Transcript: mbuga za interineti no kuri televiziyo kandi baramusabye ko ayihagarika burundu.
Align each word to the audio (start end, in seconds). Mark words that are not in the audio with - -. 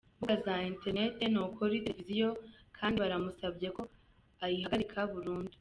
mbuga 0.17 0.35
za 0.45 0.55
interineti 0.71 1.23
no 1.33 1.43
kuri 1.55 1.83
televiziyo 1.85 2.29
kandi 2.77 2.95
baramusabye 3.03 3.67
ko 3.75 3.81
ayihagarika 4.43 4.99
burundu. 5.13 5.49